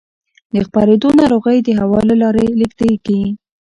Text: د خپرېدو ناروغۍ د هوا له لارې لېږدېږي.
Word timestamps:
د 0.53 0.55
خپرېدو 0.67 1.07
ناروغۍ 1.21 1.57
د 1.63 1.69
هوا 1.79 2.01
له 2.09 2.15
لارې 2.21 2.45
لېږدېږي. 2.59 3.21